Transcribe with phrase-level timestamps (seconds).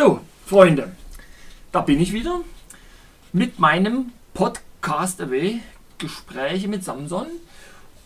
[0.00, 0.96] So, Freunde,
[1.72, 2.40] da bin ich wieder
[3.34, 5.60] mit meinem Podcast Away
[5.98, 7.26] Gespräche mit Samson.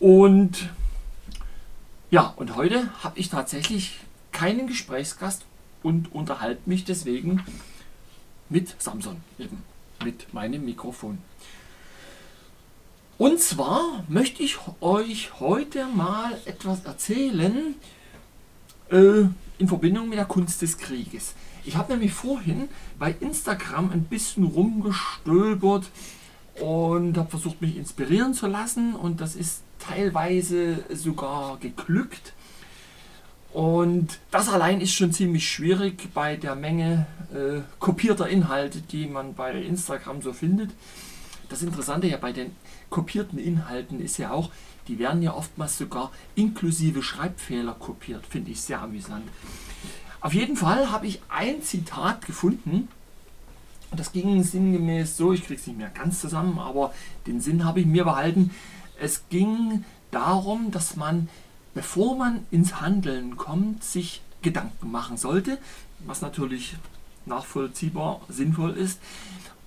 [0.01, 0.67] Und
[2.11, 3.97] ja, und heute habe ich tatsächlich
[4.33, 5.45] keinen Gesprächsgast
[5.83, 7.45] und unterhalte mich deswegen
[8.49, 9.63] mit Samson, eben
[10.03, 11.19] mit meinem Mikrofon.
[13.17, 17.73] Und zwar möchte ich euch heute mal etwas erzählen
[18.91, 19.21] äh,
[19.59, 21.35] in Verbindung mit der Kunst des Krieges.
[21.65, 25.89] Ich habe nämlich vorhin bei Instagram ein bisschen rumgestöbert
[26.61, 32.33] und habe versucht, mich inspirieren zu lassen und das ist teilweise sogar geglückt.
[33.51, 39.33] Und das allein ist schon ziemlich schwierig bei der Menge äh, kopierter Inhalte, die man
[39.33, 40.71] bei Instagram so findet.
[41.49, 42.55] Das Interessante ja bei den
[42.89, 44.51] kopierten Inhalten ist ja auch,
[44.87, 48.25] die werden ja oftmals sogar inklusive Schreibfehler kopiert.
[48.27, 49.23] Finde ich sehr amüsant.
[50.25, 52.87] Auf jeden Fall habe ich ein Zitat gefunden.
[53.91, 56.95] Und das ging sinngemäß so, ich kriege es nicht mehr ganz zusammen, aber
[57.27, 58.49] den Sinn habe ich mir behalten.
[58.99, 61.29] Es ging darum, dass man,
[61.75, 65.59] bevor man ins Handeln kommt, sich Gedanken machen sollte,
[66.07, 66.75] was natürlich
[67.27, 68.99] nachvollziehbar sinnvoll ist.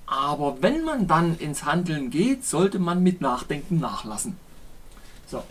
[0.06, 4.36] Aber wenn man dann ins Handeln geht, sollte man mit Nachdenken nachlassen.
[5.28, 5.44] So.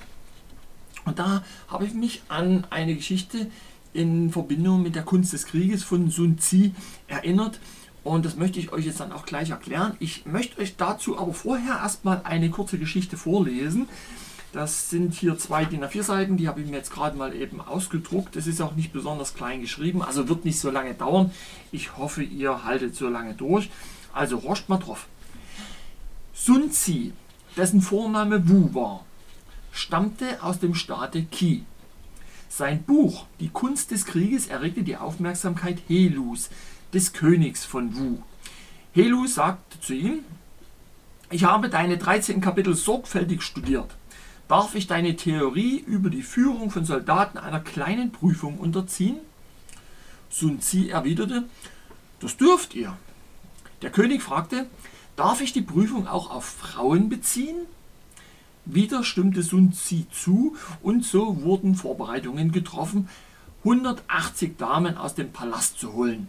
[1.05, 3.49] Und da habe ich mich an eine Geschichte
[3.97, 6.71] in Verbindung mit der Kunst des Krieges von Sun Tzu
[7.07, 7.59] erinnert.
[8.03, 9.97] Und das möchte ich euch jetzt dann auch gleich erklären.
[9.99, 13.89] Ich möchte euch dazu aber vorher erstmal eine kurze Geschichte vorlesen.
[14.53, 17.59] Das sind hier zwei DIN A4 Seiten, die habe ich mir jetzt gerade mal eben
[17.59, 18.35] ausgedruckt.
[18.35, 21.31] Es ist auch nicht besonders klein geschrieben, also wird nicht so lange dauern.
[21.71, 23.69] Ich hoffe, ihr haltet so lange durch.
[24.13, 25.07] Also horcht mal drauf.
[26.33, 27.11] Sun Tzu,
[27.57, 29.05] dessen Vorname Wu war,
[29.71, 31.65] stammte aus dem Staate Qi.
[32.49, 36.49] Sein Buch Die Kunst des Krieges erregte die Aufmerksamkeit Helus,
[36.93, 38.17] des Königs von Wu.
[38.93, 40.19] Helu sagte zu ihm,
[41.29, 43.95] ich habe deine 13 Kapitel sorgfältig studiert.
[44.47, 49.17] Darf ich deine Theorie über die Führung von Soldaten einer kleinen Prüfung unterziehen?
[50.29, 51.43] Sun Tzu erwiderte,
[52.19, 52.97] das dürft ihr.
[53.81, 54.67] Der König fragte,
[55.17, 57.57] darf ich die Prüfung auch auf Frauen beziehen?
[58.69, 63.07] Wieder stimmte Sun Tzu zu und so wurden Vorbereitungen getroffen,
[63.63, 66.27] 180 Damen aus dem Palast zu holen.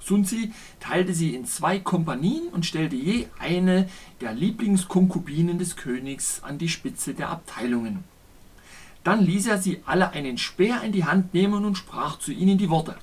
[0.00, 0.48] Sun Tzu
[0.80, 3.88] teilte sie in zwei Kompanien und stellte je eine
[4.20, 8.02] der Lieblingskonkubinen des Königs an die Spitze der Abteilungen.
[9.04, 12.58] Dann ließ er sie alle einen Speer in die Hand nehmen und sprach zu ihnen
[12.58, 12.96] die Worte.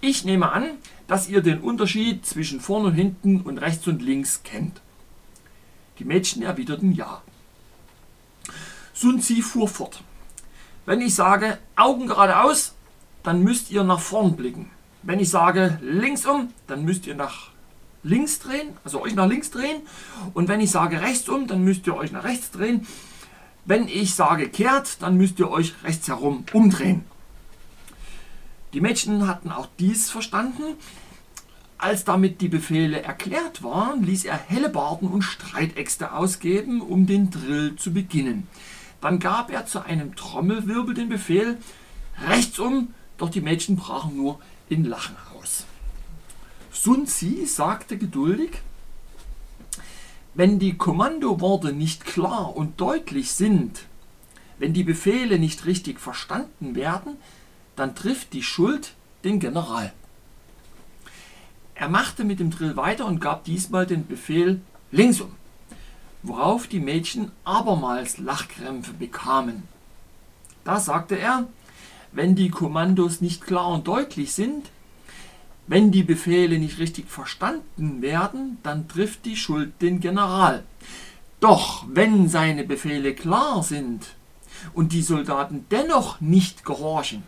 [0.00, 0.70] Ich nehme an,
[1.08, 4.80] dass ihr den Unterschied zwischen vorn und hinten und rechts und links kennt.
[5.98, 7.20] Die Mädchen erwiderten ja.
[9.02, 10.00] Sun Tzu fuhr fort.
[10.86, 12.74] Wenn ich sage Augen geradeaus,
[13.24, 14.70] dann müsst ihr nach vorn blicken.
[15.02, 17.48] Wenn ich sage links um, dann müsst ihr nach
[18.04, 19.82] links drehen, also euch nach links drehen.
[20.34, 22.86] Und wenn ich sage rechts um, dann müsst ihr euch nach rechts drehen.
[23.64, 27.04] Wenn ich sage kehrt, dann müsst ihr euch rechts herum umdrehen.
[28.72, 30.76] Die Mädchen hatten auch dies verstanden.
[31.76, 37.74] Als damit die Befehle erklärt waren, ließ er Hellebarden und Streitäxte ausgeben, um den Drill
[37.74, 38.46] zu beginnen.
[39.02, 41.58] Dann gab er zu einem Trommelwirbel den Befehl,
[42.26, 45.66] rechts um, doch die Mädchen brachen nur in Lachen aus.
[46.72, 48.62] Sun Tzu sagte geduldig,
[50.34, 53.82] wenn die Kommandoworte nicht klar und deutlich sind,
[54.58, 57.16] wenn die Befehle nicht richtig verstanden werden,
[57.74, 59.92] dann trifft die Schuld den General.
[61.74, 64.60] Er machte mit dem Drill weiter und gab diesmal den Befehl
[64.92, 65.32] linksum,
[66.22, 69.64] worauf die Mädchen abermals Lachkrämpfe bekamen.
[70.64, 71.48] Da sagte er,
[72.12, 74.70] wenn die Kommandos nicht klar und deutlich sind,
[75.66, 80.64] wenn die Befehle nicht richtig verstanden werden, dann trifft die Schuld den General.
[81.40, 84.06] Doch wenn seine Befehle klar sind
[84.74, 87.22] und die Soldaten dennoch nicht gehorchen,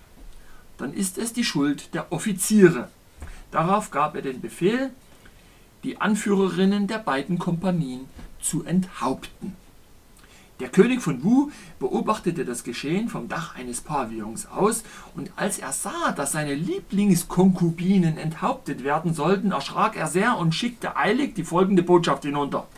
[0.78, 2.88] dann ist es die Schuld der Offiziere.
[3.50, 4.90] Darauf gab er den Befehl,
[5.85, 8.06] die Anführerinnen der beiden Kompanien
[8.44, 9.56] zu enthaupten.
[10.61, 11.50] Der König von Wu
[11.81, 14.85] beobachtete das Geschehen vom Dach eines Pavillons aus,
[15.17, 20.96] und als er sah, dass seine Lieblingskonkubinen enthauptet werden sollten, erschrak er sehr und schickte
[20.96, 22.69] eilig die folgende Botschaft hinunter.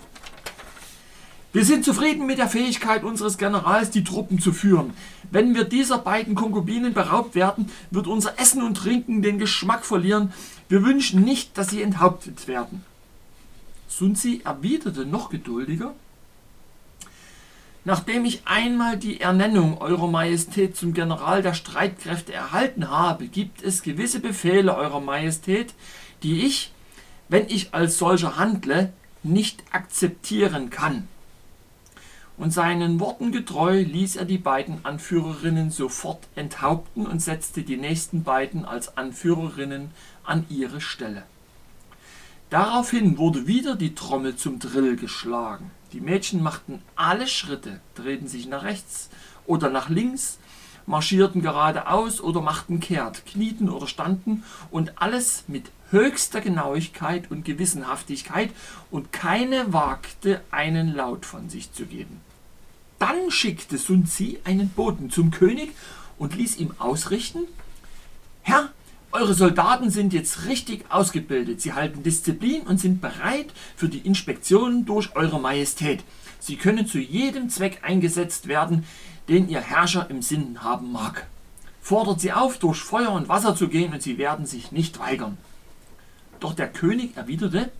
[1.53, 4.95] Wir sind zufrieden mit der Fähigkeit unseres Generals, die Truppen zu führen.
[5.31, 10.33] Wenn wir dieser beiden Konkubinen beraubt werden, wird unser Essen und Trinken den Geschmack verlieren.
[10.71, 12.85] Wir wünschen nicht, dass sie enthauptet werden.
[13.89, 15.95] Sun Tzu erwiderte noch geduldiger,
[17.87, 23.85] Nachdem ich einmal die Ernennung Eurer Majestät zum General der Streitkräfte erhalten habe, gibt es
[23.85, 25.73] gewisse Befehle Eurer Majestät,
[26.25, 26.73] die ich,
[27.29, 28.93] wenn ich als solcher handle,
[29.23, 31.07] nicht akzeptieren kann.
[32.37, 38.25] Und seinen Worten getreu ließ er die beiden Anführerinnen sofort enthaupten und setzte die nächsten
[38.25, 39.93] beiden als Anführerinnen
[40.25, 41.23] an ihre Stelle.
[42.57, 45.73] Daraufhin wurde wieder die Trommel zum Drill geschlagen.
[45.93, 49.11] Die Mädchen machten alle Schritte, drehten sich nach rechts
[49.45, 50.39] oder nach links,
[50.87, 58.53] marschierten geradeaus oder machten kehrt, knieten oder standen und alles mit höchster Genauigkeit und Gewissenhaftigkeit
[58.91, 62.23] und keine wagte einen Laut von sich zu geben.
[62.99, 65.75] Dann schickte Sun Tzu einen Boten zum König
[66.17, 67.41] und ließ ihm ausrichten,
[68.41, 68.71] Herr,
[69.17, 71.63] eure Soldaten sind jetzt richtig ausgebildet.
[71.63, 76.05] Sie halten Disziplin und sind bereit für die Inspektionen durch Eure Majestät.
[76.39, 78.85] Sie können zu jedem Zweck eingesetzt werden,
[79.29, 81.27] den Ihr Herrscher im Sinn haben mag.
[81.81, 85.39] Fordert sie auf, durch Feuer und Wasser zu gehen, und sie werden sich nicht weigern.
[86.39, 87.71] Doch der König erwiderte,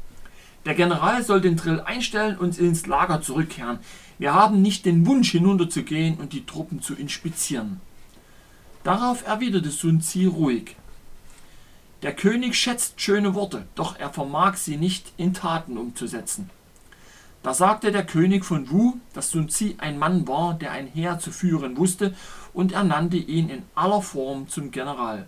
[0.65, 3.79] der General soll den Drill einstellen und ins Lager zurückkehren.
[4.19, 7.81] Wir haben nicht den Wunsch, hinunterzugehen und die Truppen zu inspizieren.
[8.85, 10.77] Darauf erwiderte Sun Tzu ruhig.
[12.03, 16.51] Der König schätzt schöne Worte, doch er vermag sie nicht in Taten umzusetzen.
[17.43, 21.19] Da sagte der König von Wu, dass Sun Tzu ein Mann war, der ein Heer
[21.19, 22.15] zu führen wusste,
[22.53, 25.27] und er nannte ihn in aller Form zum General.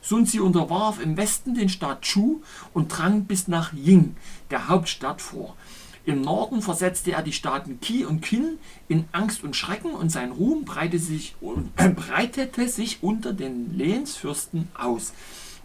[0.00, 2.42] Sun Tzu unterwarf im Westen den Staat Chu
[2.74, 4.14] und drang bis nach Ying,
[4.50, 5.56] der Hauptstadt, vor.
[6.04, 10.30] Im Norden versetzte er die Staaten Qi und Qin in Angst und Schrecken und sein
[10.30, 11.34] Ruhm breitete sich,
[11.76, 15.12] breitete sich unter den Lehnsfürsten aus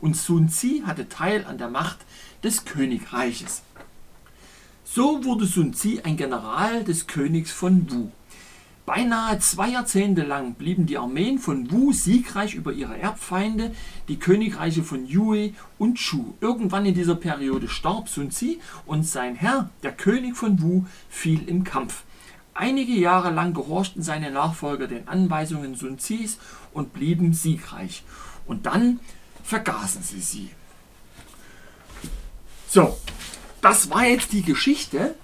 [0.03, 2.00] und Sun Tzu hatte Teil an der Macht
[2.44, 3.63] des Königreiches.
[4.83, 8.09] So wurde Sun Tzu ein General des Königs von Wu.
[8.85, 13.73] Beinahe zwei Jahrzehnte lang blieben die Armeen von Wu siegreich über ihre Erbfeinde,
[14.09, 16.33] die Königreiche von Yue und Chu.
[16.41, 21.47] Irgendwann in dieser Periode starb Sun Tzu und sein Herr, der König von Wu, fiel
[21.47, 22.03] im Kampf.
[22.53, 26.39] Einige Jahre lang gehorchten seine Nachfolger den Anweisungen Sun Tzus
[26.73, 28.03] und blieben siegreich.
[28.45, 29.00] Und dann
[29.43, 30.49] vergaßen sie sie.
[32.67, 32.97] So,
[33.61, 35.15] das war jetzt die Geschichte.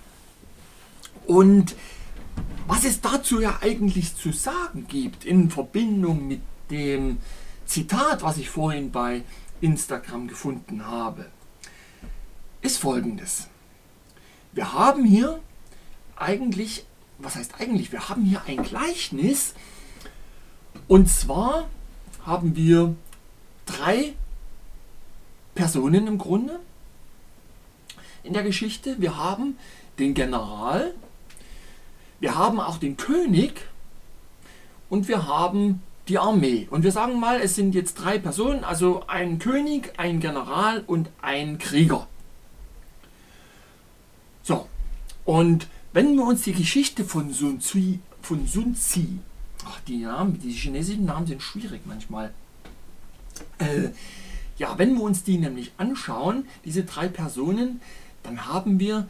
[1.25, 1.75] Und
[2.67, 7.17] was es dazu ja eigentlich zu sagen gibt in Verbindung mit dem
[7.65, 9.23] Zitat, was ich vorhin bei
[9.61, 11.25] Instagram gefunden habe,
[12.61, 13.47] ist folgendes.
[14.51, 15.39] Wir haben hier
[16.15, 16.85] eigentlich,
[17.17, 19.53] was heißt eigentlich, wir haben hier ein Gleichnis.
[20.87, 21.69] Und zwar
[22.25, 22.95] haben wir
[23.77, 24.13] drei
[25.55, 26.59] Personen im Grunde
[28.23, 28.95] in der Geschichte.
[28.99, 29.57] Wir haben
[29.97, 30.93] den General,
[32.19, 33.61] wir haben auch den König
[34.89, 36.67] und wir haben die Armee.
[36.69, 41.09] Und wir sagen mal, es sind jetzt drei Personen, also ein König, ein General und
[41.21, 42.07] ein Krieger.
[44.41, 44.67] So,
[45.25, 49.19] und wenn wir uns die Geschichte von Sun Tzu, von Sun Tzu,
[49.65, 52.33] ach, die Namen, die chinesischen Namen sind schwierig manchmal,
[53.59, 53.89] äh,
[54.57, 57.81] ja, wenn wir uns die nämlich anschauen, diese drei Personen,
[58.23, 59.07] dann haben wir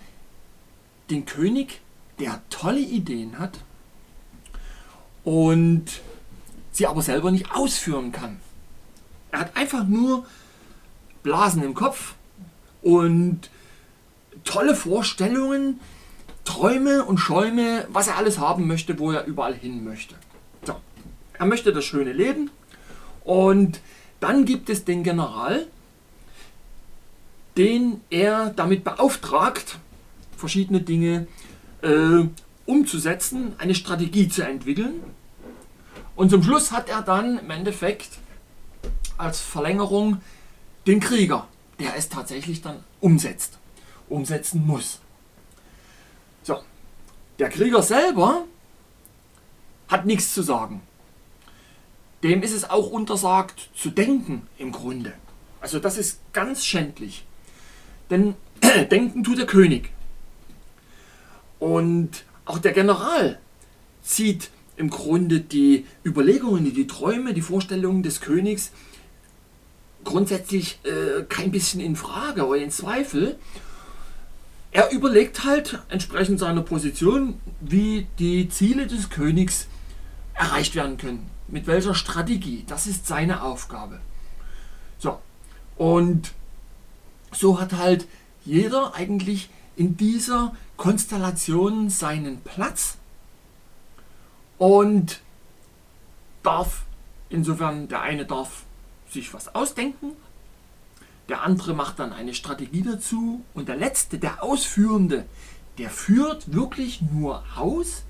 [1.09, 1.81] den König,
[2.19, 3.59] der tolle Ideen hat
[5.23, 6.01] und
[6.71, 8.39] sie aber selber nicht ausführen kann.
[9.31, 10.25] Er hat einfach nur
[11.23, 12.15] Blasen im Kopf
[12.81, 13.49] und
[14.43, 15.79] tolle Vorstellungen,
[16.45, 20.15] Träume und Schäume, was er alles haben möchte, wo er überall hin möchte.
[20.63, 20.75] So.
[21.33, 22.49] Er möchte das schöne Leben
[23.23, 23.81] und
[24.19, 25.67] dann gibt es den General,
[27.57, 29.79] den er damit beauftragt,
[30.35, 31.27] verschiedene Dinge
[31.81, 32.25] äh,
[32.65, 35.01] umzusetzen, eine Strategie zu entwickeln.
[36.15, 38.19] Und zum Schluss hat er dann im Endeffekt
[39.17, 40.21] als Verlängerung
[40.87, 41.47] den Krieger,
[41.79, 43.57] der es tatsächlich dann umsetzt,
[44.07, 44.99] umsetzen muss.
[46.43, 46.59] So,
[47.39, 48.45] der Krieger selber
[49.87, 50.81] hat nichts zu sagen
[52.23, 55.13] dem ist es auch untersagt zu denken im Grunde.
[55.61, 57.25] Also das ist ganz schändlich.
[58.09, 58.35] Denn
[58.91, 59.89] denken tut der König.
[61.59, 63.39] Und auch der General
[64.01, 68.71] zieht im Grunde die Überlegungen, die Träume, die Vorstellungen des Königs
[70.05, 73.37] grundsätzlich äh, kein bisschen in Frage oder in Zweifel.
[74.71, 79.67] Er überlegt halt entsprechend seiner Position, wie die Ziele des Königs
[80.33, 82.63] erreicht werden können mit welcher Strategie.
[82.67, 83.99] Das ist seine Aufgabe.
[84.97, 85.19] So,
[85.77, 86.33] und
[87.31, 88.07] so hat halt
[88.45, 92.97] jeder eigentlich in dieser Konstellation seinen Platz
[94.57, 95.21] und
[96.43, 96.83] darf
[97.29, 98.63] insofern, der eine darf
[99.09, 100.11] sich was ausdenken,
[101.29, 105.25] der andere macht dann eine Strategie dazu und der letzte, der Ausführende,
[105.77, 108.03] der führt wirklich nur aus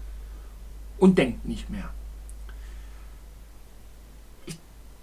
[0.97, 1.89] und denkt nicht mehr.
[4.45, 4.57] Ich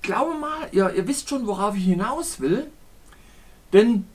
[0.06, 2.70] glaube mal, ihr, ihr wisst schon, worauf ich hinaus will,
[3.72, 4.06] denn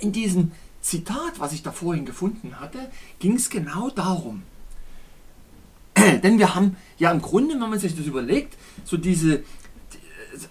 [0.00, 4.42] in diesem Zitat, was ich da vorhin gefunden hatte, ging es genau darum.
[5.96, 9.44] Denn wir haben ja im Grunde, wenn man sich das überlegt, so diese,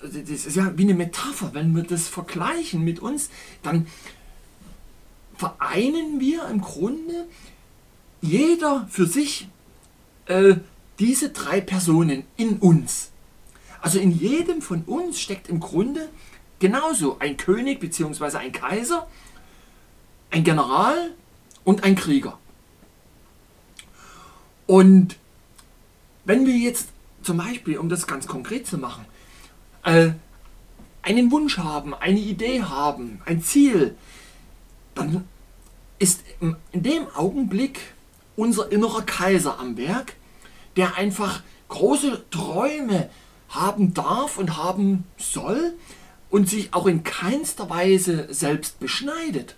[0.01, 3.29] das ist ja wie eine Metapher, wenn wir das vergleichen mit uns,
[3.61, 3.87] dann
[5.35, 7.27] vereinen wir im Grunde
[8.21, 9.49] jeder für sich
[10.27, 10.55] äh,
[10.99, 13.10] diese drei Personen in uns.
[13.81, 16.09] Also in jedem von uns steckt im Grunde
[16.59, 18.37] genauso ein König bzw.
[18.37, 19.07] ein Kaiser,
[20.29, 21.11] ein General
[21.63, 22.37] und ein Krieger.
[24.67, 25.17] Und
[26.23, 26.89] wenn wir jetzt
[27.23, 29.05] zum Beispiel, um das ganz konkret zu machen,
[29.83, 30.11] äh,
[31.01, 33.95] einen Wunsch haben, eine Idee haben, ein Ziel,
[34.93, 35.27] dann
[35.97, 37.79] ist in dem Augenblick
[38.35, 40.13] unser innerer Kaiser am Werk,
[40.75, 43.09] der einfach große Träume
[43.51, 45.73] haben darf und haben soll
[46.29, 49.55] und sich auch in keinster Weise selbst beschneidet.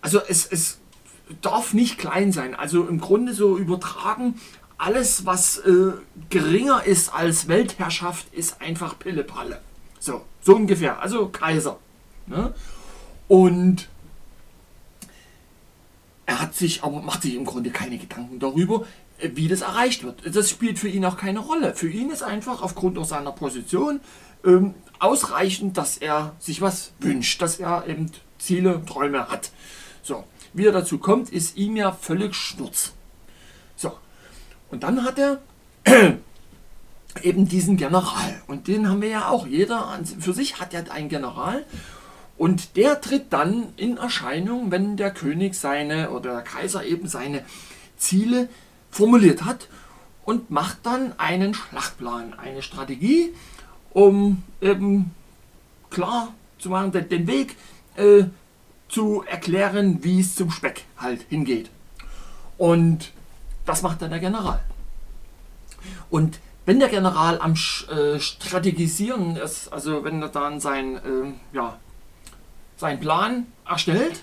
[0.00, 0.78] Also es, es
[1.40, 2.54] darf nicht klein sein.
[2.54, 4.40] Also im Grunde so übertragen,
[4.76, 5.92] alles, was äh,
[6.28, 9.60] geringer ist als Weltherrschaft, ist einfach Pillepalle.
[9.98, 11.00] So, so ungefähr.
[11.00, 11.78] Also Kaiser.
[12.26, 12.52] Ne?
[13.28, 13.88] Und
[16.26, 18.86] er hat sich, aber macht sich im Grunde keine Gedanken darüber,
[19.34, 20.34] wie das erreicht wird.
[20.34, 21.74] Das spielt für ihn auch keine Rolle.
[21.74, 24.00] Für ihn ist einfach aufgrund auch seiner Position
[24.44, 29.50] ähm, ausreichend, dass er sich was wünscht, dass er eben Ziele, Träume hat.
[30.02, 32.92] So, wie er dazu kommt, ist ihm ja völlig Schnurz.
[34.74, 35.38] Und dann hat er
[37.22, 38.42] eben diesen General.
[38.48, 39.46] Und den haben wir ja auch.
[39.46, 41.64] Jeder für sich hat ja einen General.
[42.36, 47.44] Und der tritt dann in Erscheinung, wenn der König seine oder der Kaiser eben seine
[47.96, 48.48] Ziele
[48.94, 49.68] formuliert hat
[50.24, 53.34] und macht dann einen Schlachtplan, eine Strategie,
[53.92, 55.14] um eben
[55.90, 57.56] klar zu machen, den Weg
[57.96, 58.24] äh,
[58.88, 61.70] zu erklären, wie es zum Speck halt hingeht.
[62.56, 63.12] Und
[63.66, 64.60] das macht dann der General.
[66.08, 71.78] Und wenn der General am äh, Strategisieren ist, also wenn er dann sein, äh, ja,
[72.76, 74.22] seinen Plan erstellt,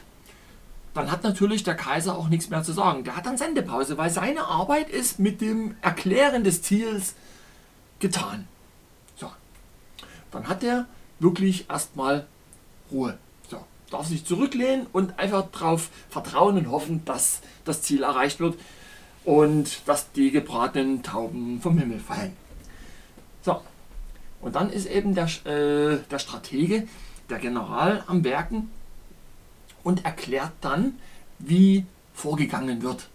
[0.93, 3.03] dann hat natürlich der Kaiser auch nichts mehr zu sagen.
[3.03, 7.15] Der hat dann Sendepause, weil seine Arbeit ist mit dem Erklären des Ziels
[7.99, 8.47] getan.
[9.15, 9.31] So.
[10.31, 10.85] Dann hat er
[11.19, 12.27] wirklich erstmal
[12.91, 13.17] Ruhe.
[13.49, 13.63] So.
[13.89, 18.57] Darf sich zurücklehnen und einfach darauf vertrauen und hoffen, dass das Ziel erreicht wird
[19.23, 22.35] und dass die gebratenen Tauben vom Himmel fallen.
[23.43, 23.61] So,
[24.41, 26.87] und dann ist eben der, äh, der Stratege,
[27.29, 28.69] der General am Werken
[29.83, 30.99] und erklärt dann,
[31.39, 33.09] wie vorgegangen wird.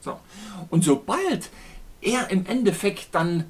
[0.00, 0.18] So.
[0.70, 1.50] Und sobald
[2.00, 3.44] er im Endeffekt dann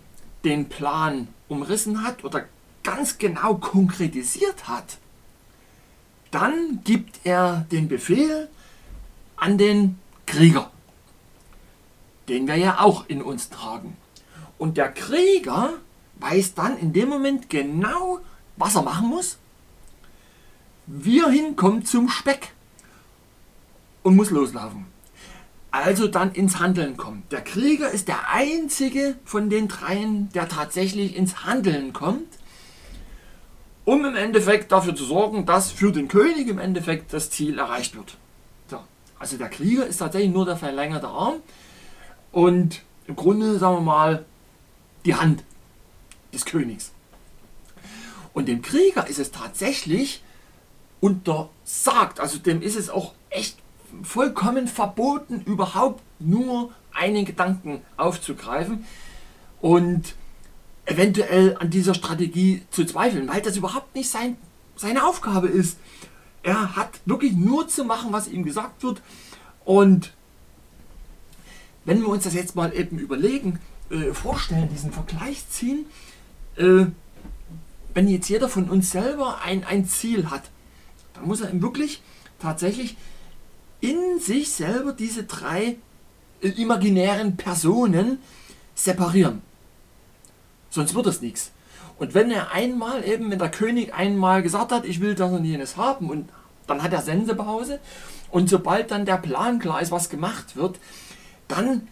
[0.45, 2.47] den Plan umrissen hat oder
[2.83, 4.99] ganz genau konkretisiert hat,
[6.31, 8.49] dann gibt er den Befehl
[9.37, 10.71] an den Krieger
[12.31, 13.97] den wir ja auch in uns tragen.
[14.57, 15.75] Und der Krieger
[16.21, 18.21] weiß dann in dem Moment genau,
[18.57, 19.38] was er machen muss.
[20.92, 22.52] Wie er hinkommt zum Speck
[24.02, 24.87] und muss loslaufen.
[25.70, 27.30] Also dann ins Handeln kommt.
[27.30, 32.26] Der Krieger ist der einzige von den dreien, der tatsächlich ins Handeln kommt,
[33.85, 37.94] um im Endeffekt dafür zu sorgen, dass für den König im Endeffekt das Ziel erreicht
[37.94, 38.16] wird.
[38.68, 38.80] So.
[39.18, 41.37] Also der Krieger ist tatsächlich nur der verlängerte Arm,
[42.32, 44.25] und im Grunde, sagen wir mal,
[45.04, 45.44] die Hand
[46.32, 46.92] des Königs.
[48.32, 50.23] Und dem Krieger ist es tatsächlich
[51.00, 53.57] untersagt, also dem ist es auch echt
[54.02, 58.85] vollkommen verboten, überhaupt nur einen Gedanken aufzugreifen
[59.61, 60.14] und
[60.85, 64.37] eventuell an dieser Strategie zu zweifeln, weil das überhaupt nicht sein,
[64.76, 65.78] seine Aufgabe ist.
[66.42, 69.02] Er hat wirklich nur zu machen, was ihm gesagt wird
[69.64, 70.12] und
[71.85, 73.59] wenn wir uns das jetzt mal eben überlegen,
[73.90, 75.87] äh, vorstellen, diesen Vergleich ziehen,
[76.57, 76.87] äh,
[77.95, 80.42] wenn jetzt jeder von uns selber ein, ein Ziel hat,
[81.20, 82.02] dann muss er wirklich
[82.38, 82.96] tatsächlich
[83.80, 85.76] in sich selber diese drei
[86.40, 88.18] äh, imaginären Personen
[88.74, 89.42] separieren.
[90.70, 91.52] Sonst wird es nichts.
[91.98, 95.44] Und wenn er einmal eben, wenn der König einmal gesagt hat, ich will das und
[95.44, 96.30] jenes haben, und
[96.66, 97.80] dann hat er Sensepause,
[98.30, 100.78] und sobald dann der Plan klar ist, was gemacht wird,
[101.48, 101.88] dann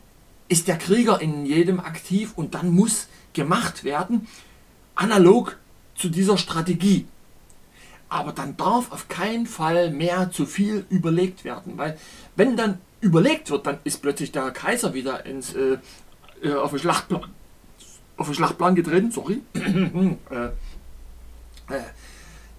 [0.49, 4.27] ist der Krieger in jedem aktiv und dann muss gemacht werden,
[4.95, 5.59] analog
[5.95, 7.07] zu dieser Strategie.
[8.09, 11.99] Aber dann darf auf keinen Fall mehr zu viel überlegt werden, weil
[12.37, 15.79] wenn dann überlegt wird, dann ist plötzlich der Kaiser wieder ins, äh,
[16.43, 17.31] äh auf, den Schlachtplan,
[18.17, 19.43] auf den Schlachtplan getreten, sorry.
[19.55, 20.47] äh,
[21.75, 21.83] äh,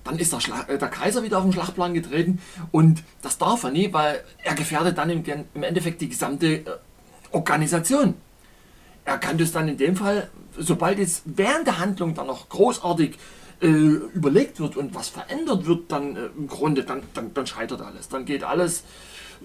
[0.04, 2.42] dann ist der, äh, der, Kaiser wieder auf den Schlachtplan getreten
[2.72, 6.66] und das darf er nie, weil er gefährdet dann im, im Endeffekt die gesamte äh,
[7.32, 8.16] Organisation.
[9.06, 13.18] Er kann das dann in dem Fall, sobald es während der Handlung dann noch großartig
[13.62, 17.82] äh, überlegt wird und was verändert wird, dann äh, im Grunde, dann, dann, dann scheitert
[17.82, 18.08] alles.
[18.10, 18.84] Dann geht alles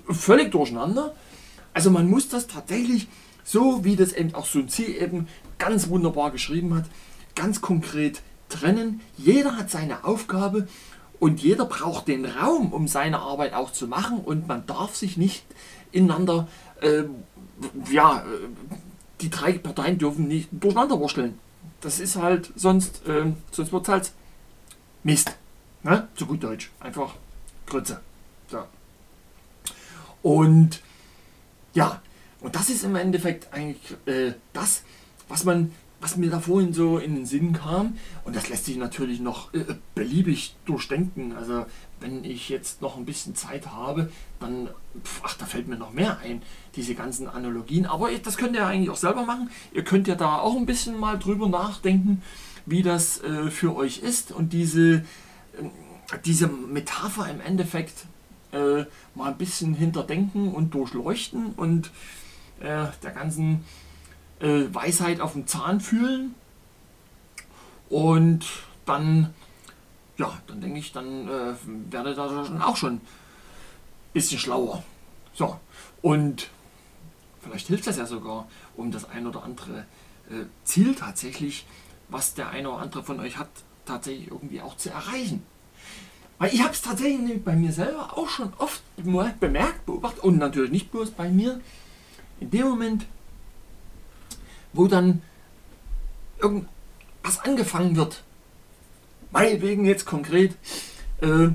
[0.09, 1.15] völlig durcheinander.
[1.73, 3.09] Also man muss das tatsächlich,
[3.43, 5.29] so wie das eben auch Sun Tzu eben
[5.59, 6.85] ganz wunderbar geschrieben hat,
[7.35, 9.01] ganz konkret trennen.
[9.17, 10.69] Jeder hat seine Aufgabe
[11.19, 15.17] und jeder braucht den Raum, um seine Arbeit auch zu machen und man darf sich
[15.17, 15.45] nicht
[15.91, 16.49] ineinander,
[16.81, 17.05] äh,
[17.91, 18.23] ja, äh,
[19.21, 21.39] die drei Parteien dürfen nicht durcheinander wursteln.
[21.85, 24.13] Das ist halt, sonst, äh, sonst wird halt
[25.03, 25.37] Mist.
[25.83, 26.09] Ne?
[26.15, 26.71] Zu gut Deutsch.
[26.81, 27.15] Einfach
[27.67, 28.01] Grütze.
[28.49, 28.65] So.
[30.23, 30.81] Und
[31.75, 32.01] ja,
[32.41, 34.83] und das ist im Endeffekt eigentlich äh, das,
[35.29, 35.73] was man
[36.05, 37.97] was mir da vorhin so in den Sinn kam.
[38.25, 39.65] Und das lässt sich natürlich noch äh,
[39.95, 41.33] beliebig durchdenken.
[41.33, 41.65] Also
[41.99, 44.69] wenn ich jetzt noch ein bisschen Zeit habe, dann,
[45.03, 46.43] pf, ach, da fällt mir noch mehr ein,
[46.77, 47.87] diese ganzen Analogien.
[47.87, 49.51] Aber das könnt ihr eigentlich auch selber machen.
[49.73, 52.23] Ihr könnt ja da auch ein bisschen mal drüber nachdenken,
[52.67, 54.33] wie das äh, für euch ist.
[54.33, 55.03] Und diese, äh,
[56.25, 58.07] diese Metapher im Endeffekt
[58.53, 61.91] äh, mal ein bisschen hinterdenken und durchleuchten und
[62.61, 63.65] äh, der ganzen
[64.41, 66.35] äh, Weisheit auf dem Zahn fühlen.
[67.91, 68.47] Und
[68.87, 69.35] dann,
[70.17, 71.55] ja, dann denke ich, dann äh,
[71.91, 73.01] werde da auch schon ein
[74.13, 74.83] bisschen schlauer.
[75.35, 75.59] So,
[76.01, 76.49] und
[77.45, 79.87] vielleicht hilft das ja sogar, um das ein oder andere
[80.31, 81.67] äh, Ziel tatsächlich,
[82.09, 83.51] was der eine oder andere von euch hat,
[83.85, 85.43] tatsächlich irgendwie auch zu erreichen.
[86.39, 88.83] Weil ich habe es tatsächlich bei mir selber auch schon oft
[89.41, 91.61] bemerkt, beobachtet und natürlich nicht bloß bei mir.
[92.41, 93.07] In dem Moment,
[94.73, 95.23] wo dann
[96.41, 98.23] irgendwas angefangen wird.
[99.31, 100.57] Meinetwegen jetzt konkret,
[101.21, 101.49] äh,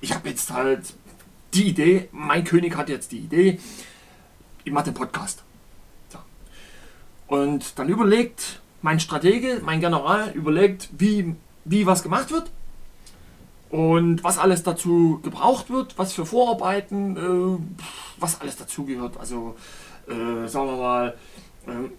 [0.00, 0.94] ich habe jetzt halt
[1.54, 3.58] die Idee, mein König hat jetzt die Idee,
[4.66, 5.44] ich mache den Podcast.
[6.08, 6.18] So.
[7.28, 12.50] Und dann überlegt mein Stratege, mein General, überlegt, wie, wie was gemacht wird
[13.70, 17.58] und was alles dazu gebraucht wird, was für Vorarbeiten, äh,
[18.18, 19.16] was alles dazugehört.
[19.18, 19.56] Also
[20.08, 21.16] äh, sagen wir mal,
[21.68, 21.92] ähm,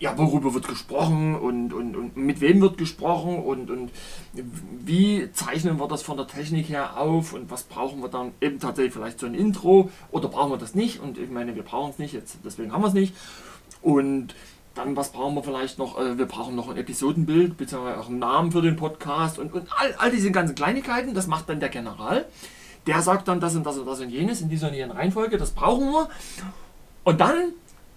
[0.00, 3.90] ja, worüber wird gesprochen und, und, und mit wem wird gesprochen und, und
[4.84, 8.60] wie zeichnen wir das von der Technik her auf und was brauchen wir dann eben
[8.60, 11.00] tatsächlich vielleicht so ein Intro oder brauchen wir das nicht?
[11.00, 13.14] Und ich meine, wir brauchen es nicht, jetzt, deswegen haben wir es nicht.
[13.82, 14.34] Und
[14.76, 18.20] dann was brauchen wir vielleicht noch, äh, wir brauchen noch ein Episodenbild beziehungsweise auch einen
[18.20, 21.70] Namen für den Podcast und, und all, all diese ganzen Kleinigkeiten, das macht dann der
[21.70, 22.24] General,
[22.86, 25.36] der sagt dann das und das und das und jenes in dieser und jenen Reihenfolge,
[25.38, 26.08] das brauchen wir.
[27.02, 27.52] Und dann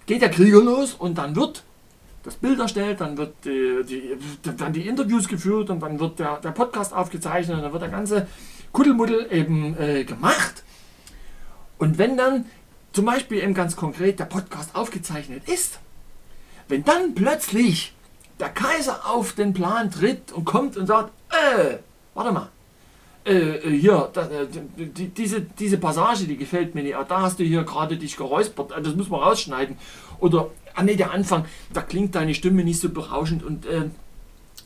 [0.08, 1.64] geht der Krieger los und dann wird
[2.24, 4.18] das Bild erstellt, dann wird die, die,
[4.58, 7.90] dann die Interviews geführt und dann wird der, der Podcast aufgezeichnet und dann wird der
[7.90, 8.28] ganze
[8.72, 10.64] Kuddelmuddel eben äh, gemacht.
[11.78, 12.46] Und wenn dann
[12.94, 15.80] zum Beispiel eben ganz konkret der Podcast aufgezeichnet ist,
[16.68, 17.94] wenn dann plötzlich
[18.40, 21.78] der Kaiser auf den Plan tritt und kommt und sagt, äh,
[22.14, 22.50] warte mal,
[23.26, 27.22] äh, äh hier, da, äh, die, diese, diese Passage, die gefällt mir nicht, ah, da
[27.22, 29.78] hast du hier gerade dich geräuspert, das muss man rausschneiden.
[30.20, 33.90] Oder ah nee, der Anfang, da klingt deine Stimme nicht so berauschend und äh,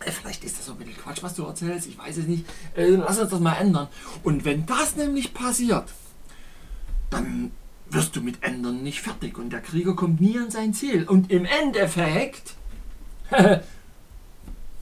[0.03, 2.45] äh, vielleicht ist das so ein bisschen Quatsch, was du erzählst, ich weiß es nicht.
[2.75, 3.87] Äh, lass uns das mal ändern.
[4.23, 5.85] Und wenn das nämlich passiert,
[7.09, 7.51] dann
[7.89, 11.07] wirst du mit Ändern nicht fertig und der Krieger kommt nie an sein Ziel.
[11.07, 12.55] Und im Endeffekt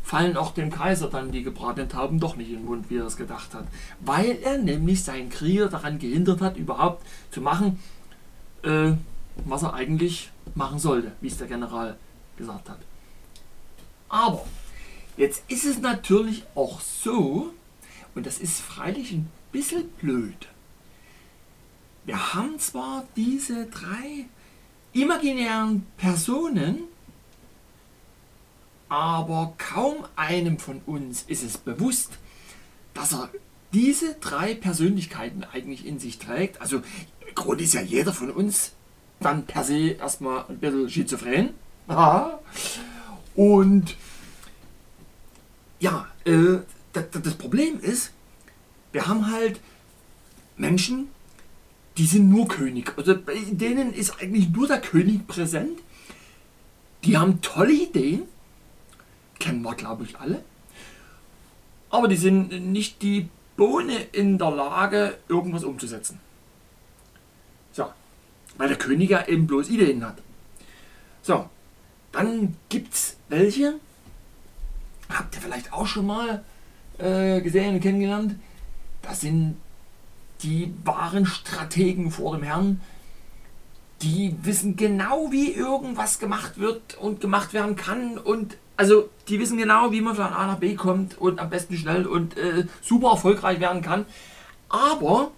[0.03, 3.05] fallen auch dem Kaiser dann die gebratenen Tauben doch nicht in den Mund, wie er
[3.05, 3.67] es gedacht hat.
[3.99, 7.79] Weil er nämlich seinen Krieger daran gehindert hat, überhaupt zu machen,
[8.63, 8.93] äh,
[9.45, 11.97] was er eigentlich machen sollte, wie es der General
[12.37, 12.79] gesagt hat.
[14.09, 14.45] Aber
[15.17, 17.53] jetzt ist es natürlich auch so,
[18.15, 20.47] und das ist freilich ein bisschen blöd.
[22.05, 24.25] Wir haben zwar diese drei
[24.91, 26.83] imaginären Personen,
[28.89, 32.11] aber kaum einem von uns ist es bewusst,
[32.93, 33.29] dass er
[33.73, 36.61] diese drei Persönlichkeiten eigentlich in sich trägt.
[36.61, 38.73] Also im Grunde ist ja jeder von uns
[39.23, 41.49] dann per se erstmal ein bisschen schizophren.
[43.35, 43.95] Und
[45.79, 46.59] ja, äh,
[46.93, 48.11] das, das Problem ist,
[48.91, 49.59] wir haben halt
[50.55, 51.09] Menschen,
[51.97, 52.93] die sind nur König.
[52.97, 55.79] Also bei denen ist eigentlich nur der König präsent.
[57.03, 58.23] Die haben tolle Ideen.
[59.39, 60.43] Kennen wir, glaube ich, alle.
[61.89, 66.19] Aber die sind nicht die Bohne in der Lage, irgendwas umzusetzen.
[67.71, 67.87] So.
[68.57, 70.17] Weil der König ja eben bloß Ideen hat.
[71.21, 71.49] So.
[72.11, 73.73] Dann gibt es welche,
[75.09, 76.43] habt ihr vielleicht auch schon mal
[76.99, 78.35] äh, gesehen und kennengelernt,
[79.01, 79.57] das sind
[80.43, 82.81] die wahren Strategen vor dem Herrn,
[84.03, 89.57] die wissen genau, wie irgendwas gemacht wird und gemacht werden kann und also die wissen
[89.57, 93.11] genau, wie man von A nach B kommt und am besten schnell und äh, super
[93.11, 94.05] erfolgreich werden kann.
[94.69, 95.31] Aber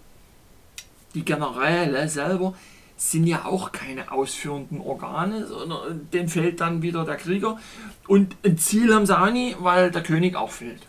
[1.13, 2.55] die Generäle selber
[2.97, 7.59] sind ja auch keine ausführenden Organe, sondern denen fehlt dann wieder der Krieger.
[8.07, 10.81] Und ein Ziel haben sie auch nie, weil der König auch fehlt.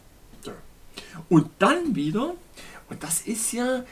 [1.29, 2.35] Und dann wieder,
[2.89, 3.83] und das ist ja,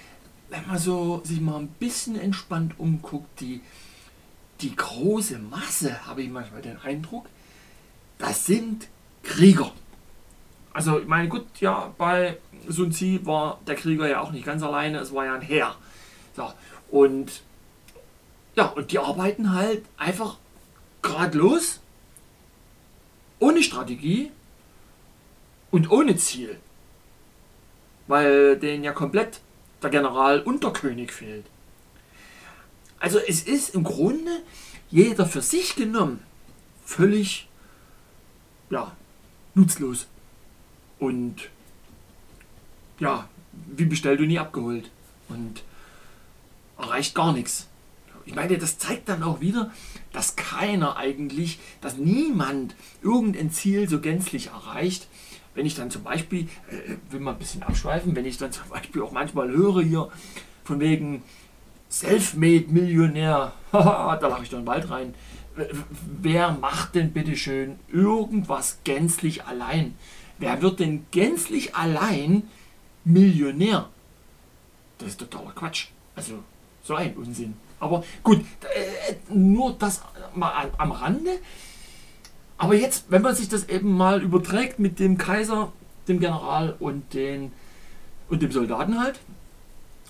[0.50, 3.60] wenn man so sich mal ein bisschen entspannt umguckt, die,
[4.60, 7.26] die große Masse, habe ich manchmal den Eindruck,
[8.18, 8.88] das sind
[9.22, 9.72] Krieger.
[10.72, 12.36] Also, ich meine, gut, ja, bei
[12.68, 15.74] Sun Tzu war der Krieger ja auch nicht ganz alleine, es war ja ein Heer.
[16.36, 16.52] So,
[16.90, 17.42] und
[18.56, 20.36] ja, und die arbeiten halt einfach
[21.02, 21.80] gradlos,
[23.38, 24.30] ohne Strategie
[25.70, 26.58] und ohne Ziel.
[28.06, 29.40] Weil denen ja komplett
[29.82, 30.64] der General und
[31.12, 31.46] fehlt.
[32.98, 34.42] Also es ist im Grunde
[34.90, 36.22] jeder für sich genommen
[36.84, 37.48] völlig
[38.70, 38.92] ja,
[39.54, 40.06] nutzlos.
[40.98, 41.50] Und
[42.98, 44.90] ja, wie bestellt du nie abgeholt.
[45.28, 45.62] Und
[46.78, 47.68] erreicht gar nichts.
[48.26, 49.70] Ich meine, das zeigt dann auch wieder,
[50.12, 55.08] dass keiner eigentlich, dass niemand irgendein Ziel so gänzlich erreicht.
[55.54, 58.68] Wenn ich dann zum Beispiel, äh, will mal ein bisschen abschweifen, wenn ich dann zum
[58.68, 60.08] Beispiel auch manchmal höre hier
[60.64, 61.22] von wegen
[61.88, 65.14] Selfmade-Millionär, da lache ich doch in den Wald rein.
[66.20, 69.94] Wer macht denn bitte schön irgendwas gänzlich allein?
[70.38, 72.42] Wer wird denn gänzlich allein
[73.04, 73.88] Millionär?
[74.98, 75.88] Das ist totaler Quatsch.
[76.16, 76.42] Also
[76.82, 77.54] so ein Unsinn.
[77.84, 80.02] Aber gut, äh, nur das
[80.34, 81.38] mal am Rande.
[82.56, 85.72] Aber jetzt, wenn man sich das eben mal überträgt mit dem Kaiser,
[86.08, 87.52] dem General und, den,
[88.28, 89.20] und dem Soldaten halt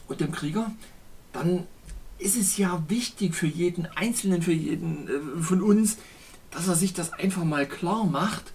[0.09, 0.71] und dem Krieger,
[1.33, 1.67] dann
[2.19, 5.99] ist es ja wichtig für jeden Einzelnen, für jeden äh, von uns,
[6.51, 8.53] dass er sich das einfach mal klar macht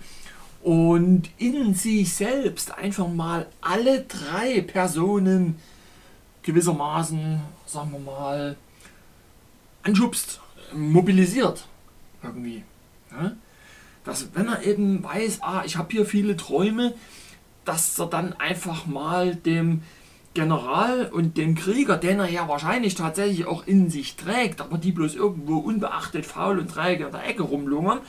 [0.62, 5.58] und in sich selbst einfach mal alle drei Personen
[6.44, 8.56] gewissermaßen, sagen wir mal,
[9.84, 10.42] anschubst,
[10.74, 11.68] mobilisiert
[12.24, 12.64] irgendwie.
[13.12, 13.32] Ja?
[14.04, 16.94] Dass wenn er eben weiß, ah, ich habe hier viele Träume,
[17.66, 19.84] dass er dann einfach mal dem
[20.34, 24.92] General und dem Krieger, den er ja wahrscheinlich tatsächlich auch in sich trägt, aber die
[24.92, 28.00] bloß irgendwo unbeachtet faul und träge in der Ecke rumlungern,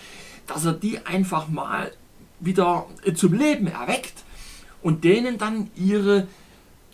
[0.46, 1.92] dass er die einfach mal
[2.38, 4.24] wieder zum Leben erweckt
[4.82, 6.26] und denen dann ihre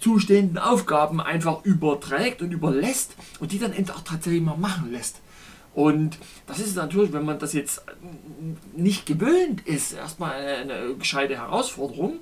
[0.06, 5.16] zustehenden Aufgaben einfach überträgt und überlässt und die dann eben auch tatsächlich mal machen lässt.
[5.74, 6.16] Und
[6.46, 7.82] das ist natürlich, wenn man das jetzt
[8.76, 12.20] nicht gewöhnt ist, erstmal eine, eine gescheite Herausforderung.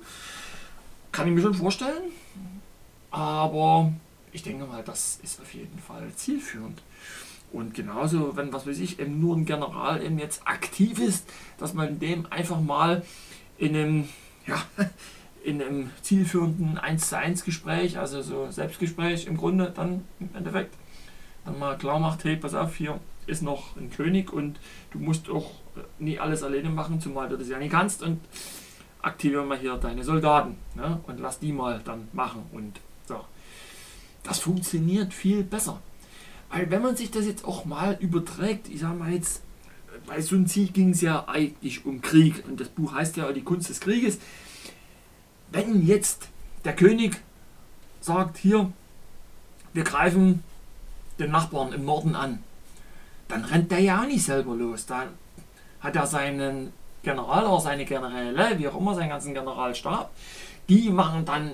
[1.11, 2.11] Kann ich mir schon vorstellen.
[3.11, 3.93] Aber
[4.31, 6.81] ich denke mal, das ist auf jeden Fall zielführend.
[7.53, 11.27] Und genauso, wenn, was weiß ich, eben nur ein General eben jetzt aktiv ist,
[11.59, 13.05] dass man dem einfach mal
[13.59, 14.09] in einem,
[14.47, 14.59] ja,
[15.45, 20.73] in einem zielführenden 1 zu 1 Gespräch, also so Selbstgespräch im Grunde dann im Endeffekt,
[21.45, 24.59] dann mal klar macht, hey, pass auf, hier ist noch ein König und
[24.91, 25.51] du musst auch
[25.99, 28.19] nie alles alleine machen, zumal du das ja nicht kannst und
[29.03, 33.23] aktiviere mal hier deine Soldaten ne, und lass die mal dann machen und so.
[34.23, 35.79] Das funktioniert viel besser.
[36.49, 39.43] Weil wenn man sich das jetzt auch mal überträgt, ich sage mal jetzt,
[40.07, 43.43] bei Sun Tzu ging es ja eigentlich um Krieg und das Buch heißt ja die
[43.43, 44.17] Kunst des Krieges
[45.55, 46.27] wenn jetzt
[46.65, 47.21] der König
[48.01, 48.71] sagt, hier,
[49.73, 50.43] wir greifen
[51.17, 52.43] den Nachbarn im Norden an,
[53.29, 54.85] dann rennt der ja auch nicht selber los.
[54.85, 55.07] Dann
[55.79, 60.11] hat er seinen General oder seine Generäle, wie auch immer, seinen ganzen Generalstab,
[60.67, 61.51] die machen dann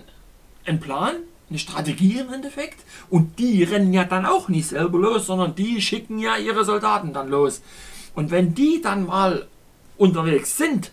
[0.65, 1.15] einen Plan,
[1.49, 5.81] eine Strategie im Endeffekt und die rennen ja dann auch nicht selber los, sondern die
[5.81, 7.61] schicken ja ihre Soldaten dann los.
[8.15, 9.47] Und wenn die dann mal
[9.97, 10.91] unterwegs sind,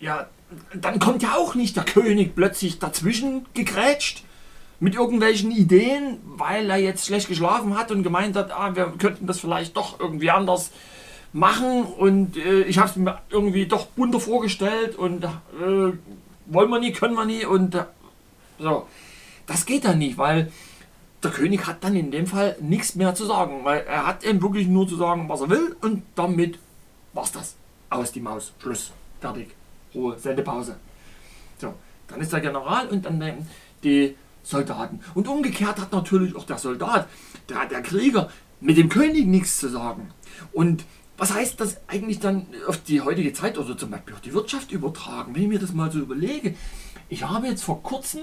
[0.00, 0.28] ja,
[0.74, 4.24] dann kommt ja auch nicht der König plötzlich dazwischen gegrätscht
[4.80, 9.26] mit irgendwelchen Ideen, weil er jetzt schlecht geschlafen hat und gemeint hat, ah, wir könnten
[9.26, 10.70] das vielleicht doch irgendwie anders
[11.32, 15.28] machen und äh, ich habe es mir irgendwie doch bunter vorgestellt und äh,
[16.46, 17.84] wollen wir nie, können wir nie und äh,
[18.58, 18.86] so.
[19.46, 20.52] Das geht dann nicht, weil
[21.22, 24.42] der König hat dann in dem Fall nichts mehr zu sagen, weil er hat eben
[24.42, 26.58] wirklich nur zu sagen, was er will und damit
[27.12, 27.56] war's das.
[27.90, 28.52] Aus die Maus.
[28.60, 28.92] Schluss.
[29.20, 29.54] Fertig.
[29.94, 30.18] Ruhe.
[30.18, 30.76] Sendepause.
[31.58, 31.74] So,
[32.08, 33.46] dann ist der General und dann
[33.82, 35.00] die Soldaten.
[35.14, 37.08] Und umgekehrt hat natürlich auch der Soldat,
[37.48, 38.30] der, der Krieger,
[38.60, 40.10] mit dem König nichts zu sagen.
[40.52, 40.84] Und
[41.16, 44.72] was heißt das eigentlich dann auf die heutige Zeit oder zum Beispiel auf die Wirtschaft
[44.72, 45.34] übertragen?
[45.34, 46.54] Wenn ich mir das mal so überlege,
[47.08, 48.22] ich habe jetzt vor kurzem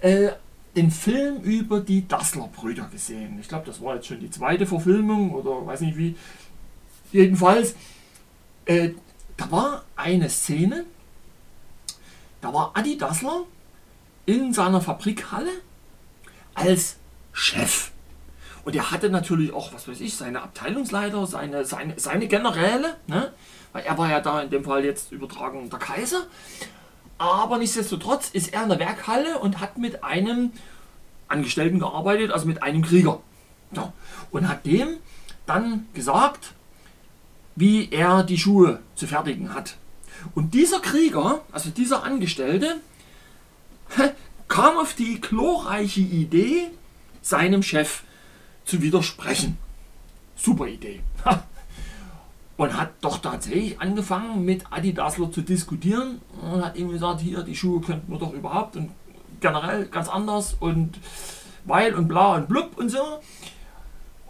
[0.00, 0.30] äh,
[0.74, 3.38] den Film über die Dassler-Brüder gesehen.
[3.40, 6.16] Ich glaube, das war jetzt schon die zweite Verfilmung oder weiß nicht wie.
[7.12, 7.74] Jedenfalls,
[8.66, 8.90] äh,
[9.36, 10.84] da war eine Szene,
[12.40, 13.42] da war Adi Dassler
[14.26, 15.50] in seiner Fabrikhalle
[16.54, 16.96] als
[17.32, 17.90] Chef.
[18.64, 23.32] Und er hatte natürlich auch, was weiß ich, seine Abteilungsleiter, seine, seine, seine Generäle, ne?
[23.72, 26.26] weil er war ja da in dem Fall jetzt übertragen der Kaiser.
[27.18, 30.50] Aber nichtsdestotrotz ist er in der Werkhalle und hat mit einem
[31.28, 33.20] Angestellten gearbeitet, also mit einem Krieger.
[33.70, 33.92] Ja.
[34.30, 34.96] Und hat dem
[35.46, 36.52] dann gesagt,
[37.54, 39.76] wie er die Schuhe zu fertigen hat.
[40.34, 42.80] Und dieser Krieger, also dieser Angestellte,
[44.48, 46.70] kam auf die glorreiche Idee,
[47.22, 48.02] seinem Chef
[48.64, 49.58] zu widersprechen.
[50.36, 51.00] Super Idee.
[52.56, 57.54] Und hat doch tatsächlich angefangen mit Adidasler zu diskutieren und hat ihm gesagt, hier, die
[57.54, 58.92] Schuhe könnten wir doch überhaupt und
[59.40, 60.98] generell ganz anders und
[61.66, 63.20] weil und bla und blub und so.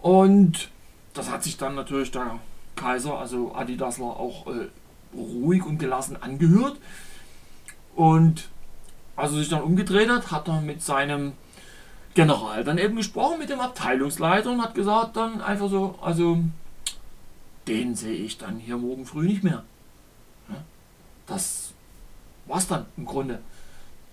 [0.01, 0.69] Und
[1.13, 2.39] das hat sich dann natürlich der
[2.75, 4.67] Kaiser, also Adidasler, auch äh,
[5.13, 6.77] ruhig und gelassen angehört.
[7.95, 8.49] Und
[9.15, 11.33] als er sich dann umgedreht hat, hat er mit seinem
[12.13, 16.43] General dann eben gesprochen, mit dem Abteilungsleiter und hat gesagt dann einfach so, also
[17.67, 19.63] den sehe ich dann hier morgen früh nicht mehr.
[21.25, 21.73] Das
[22.45, 23.39] war's dann im Grunde.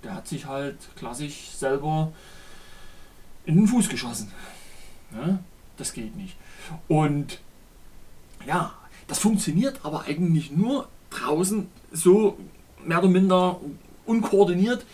[0.02, 2.12] Der hat sich halt klassisch selber
[3.46, 4.32] in den Fuß geschossen.
[5.76, 6.36] Das geht nicht.
[6.88, 7.40] Und
[8.46, 8.74] ja,
[9.06, 12.38] das funktioniert aber eigentlich nur draußen so
[12.84, 13.60] mehr oder minder
[14.06, 14.84] unkoordiniert,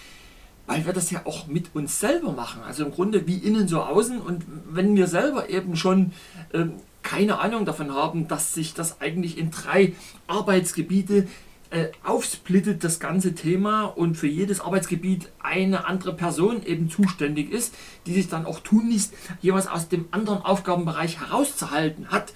[0.66, 2.62] weil wir das ja auch mit uns selber machen.
[2.62, 4.20] Also im Grunde wie innen so außen.
[4.20, 6.12] Und wenn wir selber eben schon
[6.53, 9.94] ähm, keine Ahnung davon haben, dass sich das eigentlich in drei
[10.27, 11.27] Arbeitsgebiete
[11.70, 17.75] äh, aufsplittet, das ganze Thema, und für jedes Arbeitsgebiet eine andere Person eben zuständig ist,
[18.07, 22.33] die sich dann auch tunlichst jeweils aus dem anderen Aufgabenbereich herauszuhalten hat.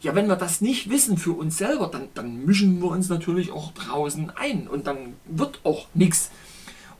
[0.00, 3.50] Ja, wenn wir das nicht wissen für uns selber, dann, dann mischen wir uns natürlich
[3.50, 6.30] auch draußen ein und dann wird auch nichts.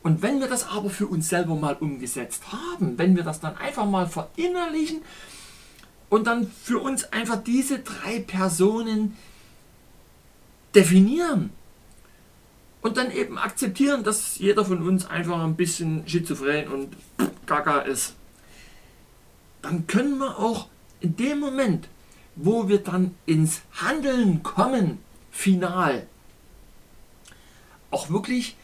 [0.02, 3.56] Und wenn wir das aber für uns selber mal umgesetzt haben, wenn wir das dann
[3.56, 5.02] einfach mal verinnerlichen
[6.08, 9.16] und dann für uns einfach diese drei Personen
[10.74, 11.50] definieren
[12.82, 16.96] und dann eben akzeptieren, dass jeder von uns einfach ein bisschen schizophren und
[17.46, 18.14] gaga ist,
[19.62, 20.68] dann können wir auch
[21.00, 21.88] in dem Moment,
[22.36, 24.98] wo wir dann ins Handeln kommen,
[25.30, 26.06] final,
[27.90, 28.56] auch wirklich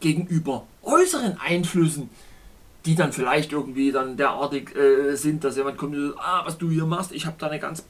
[0.00, 2.08] gegenüber äußeren Einflüssen,
[2.86, 6.58] die dann vielleicht irgendwie dann derartig äh, sind, dass jemand kommt und sagt, ah, was
[6.58, 7.84] du hier machst, ich habe da eine ganz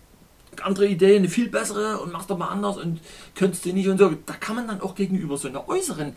[0.62, 3.00] andere Idee, eine viel bessere und machst doch mal anders und
[3.36, 4.12] könntest du nicht und so.
[4.26, 6.14] Da kann man dann auch gegenüber so einer äußeren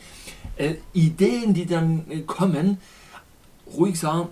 [0.55, 2.79] äh, Ideen, die dann äh, kommen,
[3.71, 4.29] ruhig sagen,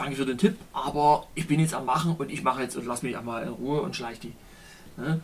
[0.00, 2.86] danke für den Tipp, aber ich bin jetzt am Machen und ich mache jetzt und
[2.86, 4.32] lass mich einmal in Ruhe und schleich die.
[4.96, 5.20] Ne?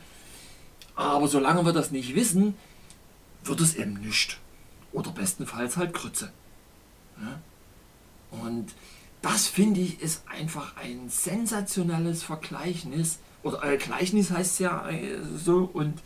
[0.94, 2.54] Aber solange wir das nicht wissen,
[3.42, 4.38] wird es eben nicht.
[4.92, 6.30] Oder bestenfalls halt Krütze.
[7.18, 7.38] Ne?
[8.30, 8.74] Und
[9.22, 13.18] das finde ich ist einfach ein sensationelles Vergleichnis.
[13.42, 15.70] Oder äh, Gleichnis heißt es ja äh, so.
[15.72, 16.02] Und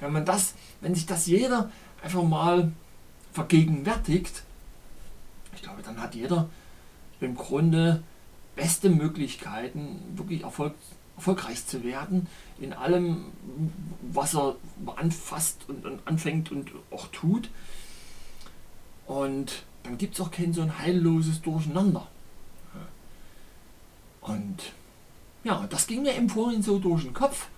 [0.00, 1.70] wenn man das, wenn sich das jeder
[2.02, 2.72] einfach mal
[3.32, 4.42] vergegenwärtigt,
[5.54, 6.48] ich glaube, dann hat jeder
[7.20, 8.02] im Grunde
[8.56, 10.74] beste Möglichkeiten, wirklich Erfolg,
[11.16, 12.26] erfolgreich zu werden
[12.58, 13.26] in allem,
[14.12, 14.56] was er
[14.96, 17.50] anfasst und, und anfängt und auch tut.
[19.06, 22.06] Und dann gibt es auch kein so ein heilloses Durcheinander.
[24.20, 24.72] Und
[25.44, 27.48] ja, das ging mir im Vorhin so durch den Kopf.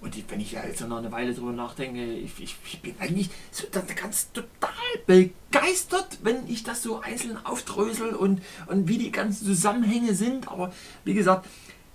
[0.00, 3.64] Und wenn ich jetzt noch eine Weile drüber nachdenke, ich, ich, ich bin eigentlich so
[3.72, 4.70] ganz total
[5.06, 10.48] begeistert, wenn ich das so einzeln aufdrösel und, und wie die ganzen Zusammenhänge sind.
[10.48, 10.72] Aber
[11.04, 11.46] wie gesagt,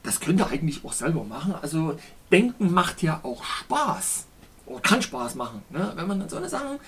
[0.03, 1.55] das könnt ihr eigentlich auch selber machen.
[1.61, 1.97] Also
[2.29, 4.25] Denken macht ja auch Spaß.
[4.65, 5.91] Oder kann Spaß machen, ne?
[5.95, 6.79] wenn man dann so eine Sachen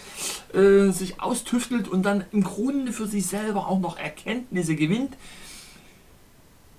[0.54, 5.18] äh, sich austüftelt und dann im Grunde für sich selber auch noch Erkenntnisse gewinnt.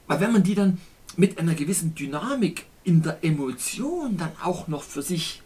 [0.07, 0.79] Weil wenn man die dann
[1.17, 5.43] mit einer gewissen Dynamik in der Emotion dann auch noch für sich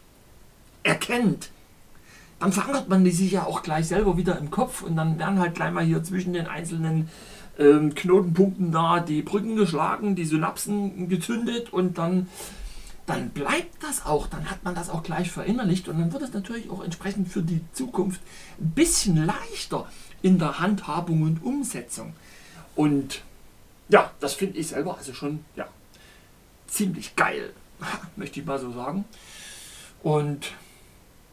[0.83, 1.49] erkennt,
[2.39, 5.39] dann verankert man die sich ja auch gleich selber wieder im Kopf und dann werden
[5.39, 7.09] halt gleich mal hier zwischen den einzelnen
[7.57, 12.29] ähm, Knotenpunkten da die Brücken geschlagen, die Synapsen gezündet und dann,
[13.07, 16.33] dann bleibt das auch, dann hat man das auch gleich verinnerlicht und dann wird es
[16.33, 18.21] natürlich auch entsprechend für die Zukunft
[18.59, 19.89] ein bisschen leichter
[20.21, 22.13] in der Handhabung und Umsetzung.
[22.75, 23.23] Und
[23.89, 25.67] ja, das finde ich selber also schon ja,
[26.71, 27.53] ziemlich geil,
[28.15, 29.05] möchte ich mal so sagen.
[30.01, 30.53] Und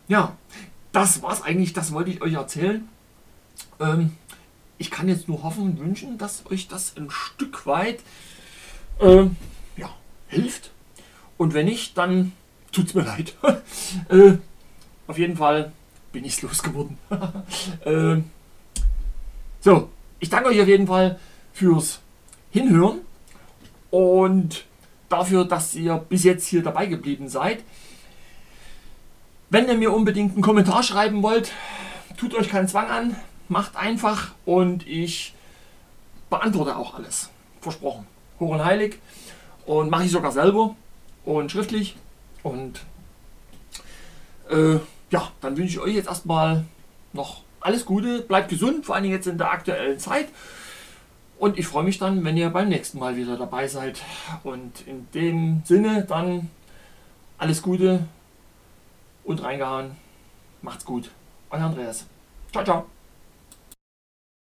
[0.08, 0.36] ja,
[0.92, 2.88] das war's eigentlich, das wollte ich euch erzählen.
[3.80, 4.16] Ähm,
[4.78, 8.00] ich kann jetzt nur hoffen und wünschen, dass euch das ein Stück weit
[9.00, 9.26] äh,
[9.76, 9.90] ja,
[10.28, 10.70] hilft.
[11.36, 12.32] Und wenn nicht, dann
[12.72, 13.34] tut es mir leid.
[14.08, 14.34] äh,
[15.06, 15.72] auf jeden Fall
[16.12, 16.98] bin ich es losgeworden.
[17.84, 18.22] äh,
[19.60, 21.18] so, ich danke euch auf jeden Fall
[21.52, 22.00] fürs
[22.50, 23.00] Hinhören
[23.90, 24.64] und
[25.08, 27.64] dafür, dass ihr bis jetzt hier dabei geblieben seid.
[29.50, 31.52] Wenn ihr mir unbedingt einen Kommentar schreiben wollt,
[32.18, 33.16] tut euch keinen Zwang an,
[33.48, 35.34] macht einfach und ich
[36.28, 37.30] beantworte auch alles.
[37.60, 38.06] Versprochen.
[38.38, 38.98] Hoch und heilig.
[39.66, 40.76] Und mache ich sogar selber
[41.24, 41.96] und schriftlich.
[42.42, 42.80] Und
[44.50, 44.78] äh,
[45.10, 46.64] ja, dann wünsche ich euch jetzt erstmal
[47.12, 48.22] noch alles Gute.
[48.22, 50.28] Bleibt gesund, vor allem jetzt in der aktuellen Zeit.
[51.38, 54.02] Und ich freue mich dann, wenn ihr beim nächsten Mal wieder dabei seid.
[54.42, 56.50] Und in dem Sinne dann
[57.38, 58.00] alles Gute
[59.24, 59.92] und reingehauen.
[60.62, 61.10] Macht's gut.
[61.50, 62.06] Euer Andreas.
[62.52, 62.97] Ciao, ciao.